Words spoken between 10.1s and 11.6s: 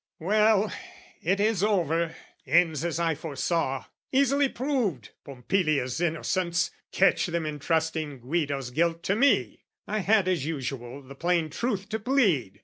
as usual, the plain